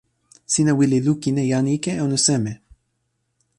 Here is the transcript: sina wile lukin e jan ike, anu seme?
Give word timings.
sina 0.53 0.71
wile 0.77 0.97
lukin 1.05 1.37
e 1.43 1.45
jan 1.51 1.67
ike, 1.75 1.91
anu 2.03 2.17
seme? 2.25 2.53